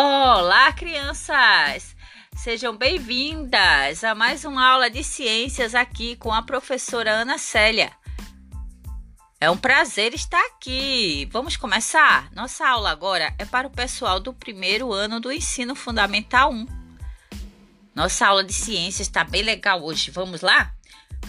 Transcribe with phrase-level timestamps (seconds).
[0.00, 1.96] Olá, crianças!
[2.36, 7.90] Sejam bem-vindas a mais uma aula de ciências aqui com a professora Ana Célia.
[9.40, 11.28] É um prazer estar aqui.
[11.32, 12.30] Vamos começar?
[12.32, 16.66] Nossa aula agora é para o pessoal do primeiro ano do ensino fundamental 1.
[17.92, 20.12] Nossa aula de ciências está bem legal hoje.
[20.12, 20.72] Vamos lá?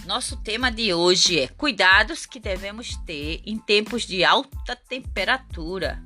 [0.06, 6.00] Nosso tema de hoje é cuidados que devemos ter em tempos de alta temperatura.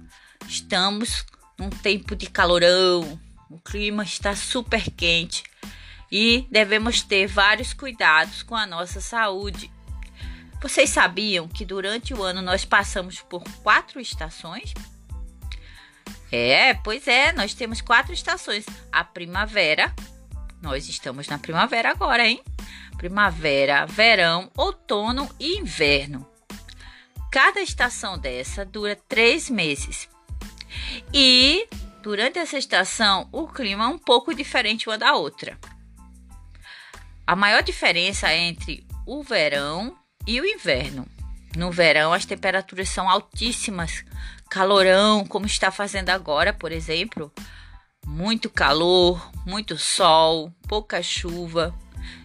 [0.48, 1.26] Estamos
[1.58, 5.44] num tempo de calorão, o clima está super quente
[6.10, 9.70] e devemos ter vários cuidados com a nossa saúde.
[10.60, 14.72] Vocês sabiam que durante o ano nós passamos por quatro estações?
[16.32, 18.64] É, pois é, nós temos quatro estações.
[18.91, 19.94] A primavera,
[20.62, 22.42] nós estamos na primavera agora, hein?
[22.96, 26.27] Primavera, verão, outono e inverno.
[27.30, 30.08] Cada estação dessa dura três meses.
[31.12, 31.67] E
[32.03, 35.59] durante essa estação, o clima é um pouco diferente uma da outra.
[37.27, 41.06] A maior diferença é entre o verão e o inverno.
[41.56, 44.05] No verão, as temperaturas são altíssimas,
[44.50, 47.33] calorão, como está fazendo agora, por exemplo.
[48.06, 51.75] Muito calor, muito sol, pouca chuva.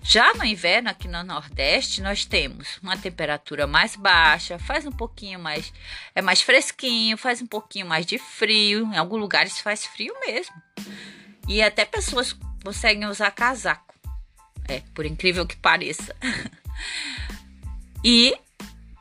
[0.02, 5.40] Já no inverno, aqui no Nordeste, nós temos uma temperatura mais baixa, faz um pouquinho
[5.40, 5.72] mais,
[6.16, 8.92] é mais fresquinho, faz um pouquinho mais de frio.
[8.94, 10.56] Em alguns lugares faz frio mesmo.
[11.48, 13.94] E até pessoas conseguem usar casaco.
[14.68, 16.16] É, por incrível que pareça.
[18.04, 18.36] e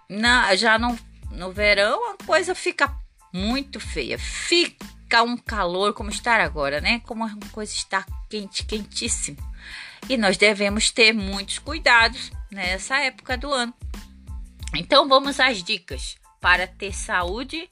[0.08, 0.98] na, já no,
[1.30, 2.94] no verão a coisa fica
[3.32, 4.18] muito feia.
[4.18, 7.00] Fica um calor como estar agora, né?
[7.00, 9.48] Como a coisa está quente, quentíssimo
[10.08, 13.74] e nós devemos ter muitos cuidados nessa época do ano.
[14.74, 17.68] Então vamos às dicas para ter saúde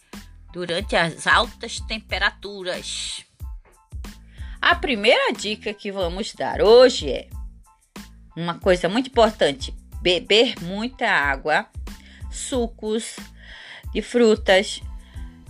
[0.52, 3.24] durante as altas temperaturas.
[4.60, 7.28] A primeira dica que vamos dar hoje é
[8.34, 11.66] uma coisa muito importante: beber muita água,
[12.30, 13.16] sucos
[13.92, 14.80] de frutas,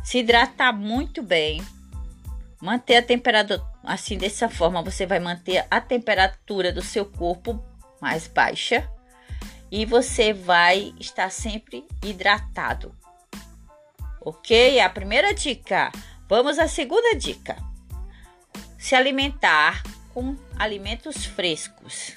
[0.04, 1.64] se hidratar muito bem,
[2.60, 7.64] manter a temperatura Assim, dessa forma, você vai manter a temperatura do seu corpo
[8.00, 8.90] mais baixa
[9.70, 12.92] e você vai estar sempre hidratado.
[14.20, 14.80] Ok?
[14.80, 15.92] A primeira dica.
[16.28, 17.56] Vamos à segunda dica:
[18.76, 22.16] se alimentar com alimentos frescos.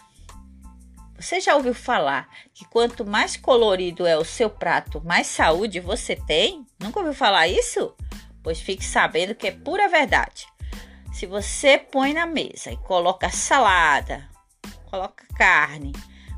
[1.20, 6.16] Você já ouviu falar que quanto mais colorido é o seu prato, mais saúde você
[6.16, 6.66] tem?
[6.80, 7.94] Nunca ouviu falar isso?
[8.42, 10.48] Pois fique sabendo que é pura verdade.
[11.14, 14.30] Se você põe na mesa e coloca salada,
[14.90, 15.92] coloca carne,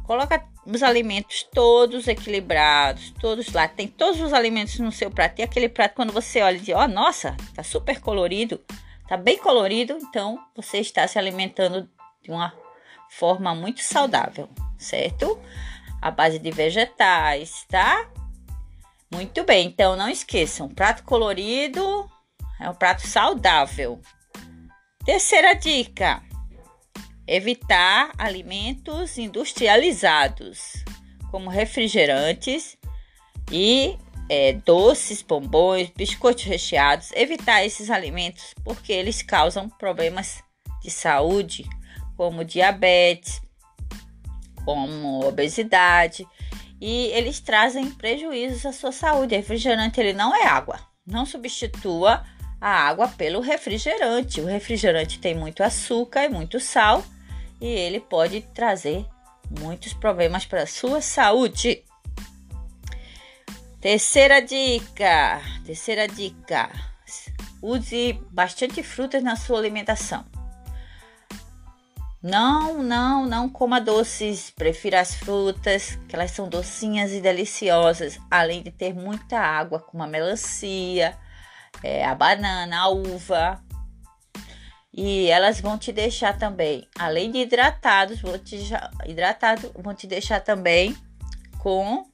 [0.03, 5.39] coloca os alimentos todos equilibrados, todos lá, tem todos os alimentos no seu prato.
[5.39, 8.59] E aquele prato, quando você olha e diz, ó, oh, nossa, tá super colorido,
[9.07, 11.89] tá bem colorido, então você está se alimentando
[12.21, 12.53] de uma
[13.09, 15.39] forma muito saudável, certo?
[16.01, 18.09] A base de vegetais, tá?
[19.11, 22.09] Muito bem, então não esqueçam, prato colorido
[22.59, 23.99] é um prato saudável.
[25.05, 26.21] Terceira dica:
[27.27, 30.73] evitar alimentos industrializados,
[31.31, 32.77] como refrigerantes
[33.51, 33.97] e
[34.29, 37.11] é, doces, bombons, biscoitos recheados.
[37.13, 40.43] Evitar esses alimentos porque eles causam problemas
[40.83, 41.67] de saúde,
[42.15, 43.41] como diabetes,
[44.63, 46.27] como obesidade,
[46.79, 49.35] e eles trazem prejuízos à sua saúde.
[49.35, 50.79] refrigerante ele não é água.
[51.05, 52.23] Não substitua
[52.61, 54.39] a água pelo refrigerante.
[54.39, 57.03] O refrigerante tem muito açúcar e muito sal
[57.59, 59.05] e ele pode trazer
[59.59, 61.83] muitos problemas para a sua saúde.
[63.81, 66.69] Terceira dica, terceira dica,
[67.61, 70.23] use bastante frutas na sua alimentação.
[72.21, 78.61] Não, não, não coma doces, prefira as frutas, que elas são docinhas e deliciosas, além
[78.61, 81.17] de ter muita água, como a melancia,
[81.83, 83.63] é, a banana, a uva.
[84.93, 88.57] E elas vão te deixar também, além de hidratados, vão te,
[89.05, 90.95] hidratado, vão te deixar também
[91.59, 92.05] com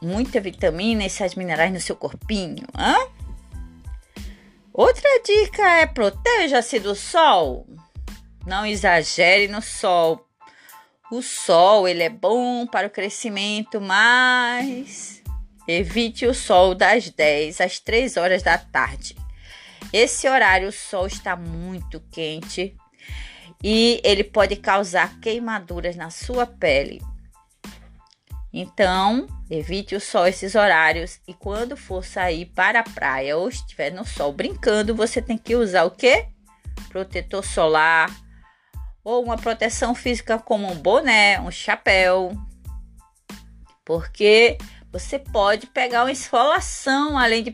[0.00, 2.66] muita vitamina e sais minerais no seu corpinho.
[2.74, 2.96] Hã?
[4.72, 7.66] Outra dica é proteja-se do sol.
[8.46, 10.26] Não exagere no sol.
[11.10, 15.17] O sol ele é bom para o crescimento, mas
[15.68, 19.14] Evite o sol das 10 às 3 horas da tarde.
[19.92, 22.74] Esse horário o sol está muito quente
[23.62, 27.02] e ele pode causar queimaduras na sua pele.
[28.50, 33.92] Então, evite o sol esses horários e quando for sair para a praia ou estiver
[33.92, 36.28] no sol brincando, você tem que usar o quê?
[36.88, 38.10] Protetor solar
[39.04, 42.32] ou uma proteção física como um boné, um chapéu.
[43.84, 44.56] Porque
[44.92, 47.52] você pode pegar uma esfolação, além de,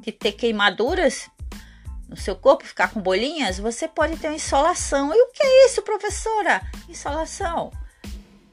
[0.00, 1.30] de ter queimaduras
[2.08, 5.14] no seu corpo, ficar com bolinhas, você pode ter uma insolação.
[5.14, 6.62] E o que é isso, professora?
[6.88, 7.70] Insolação.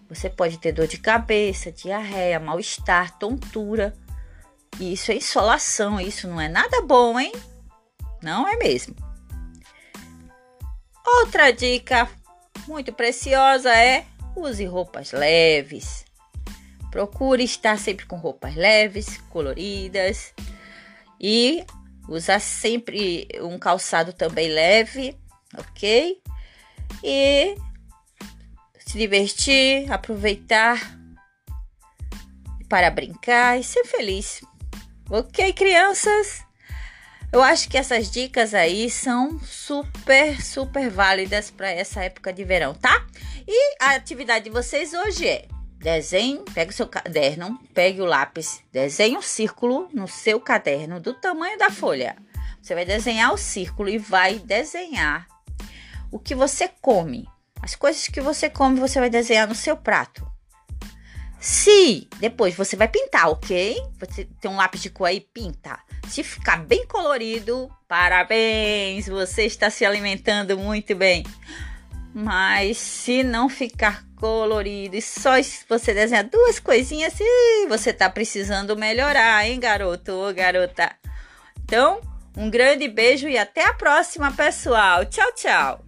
[0.09, 3.95] Você pode ter dor de cabeça, diarreia, mal-estar, tontura.
[4.79, 7.31] Isso é insolação, isso não é nada bom, hein?
[8.21, 8.95] Não é mesmo.
[11.05, 12.09] Outra dica
[12.67, 14.05] muito preciosa é
[14.35, 16.04] use roupas leves.
[16.95, 20.33] Procure estar sempre com roupas leves, coloridas
[21.19, 21.65] e
[22.07, 25.13] usar sempre um calçado também leve,
[25.57, 26.21] ok?
[27.03, 27.57] E
[28.79, 30.97] se divertir, aproveitar
[32.69, 34.39] para brincar e ser feliz.
[35.09, 36.45] Ok, crianças?
[37.29, 42.73] Eu acho que essas dicas aí são super, super válidas para essa época de verão,
[42.73, 43.05] tá?
[43.45, 45.54] E a atividade de vocês hoje é
[45.85, 51.13] Desenhe, pegue o seu caderno, pegue o lápis, desenhe um círculo no seu caderno do
[51.13, 52.15] tamanho da folha.
[52.59, 55.27] Você vai desenhar o círculo e vai desenhar
[56.11, 57.29] o que você come.
[57.61, 60.27] As coisas que você come, você vai desenhar no seu prato.
[61.39, 63.77] Se depois você vai pintar, ok?
[63.99, 65.77] Você tem um lápis de cor aí, pinta.
[66.09, 69.05] Se ficar bem colorido, parabéns!
[69.05, 71.23] Você está se alimentando muito bem.
[72.11, 75.33] Mas se não ficar colorido e só
[75.69, 80.91] você desenhar duas coisinhas, e você tá precisando melhorar, hein, garoto ou garota?
[81.63, 82.01] Então,
[82.35, 85.05] um grande beijo e até a próxima, pessoal.
[85.05, 85.84] Tchau, tchau.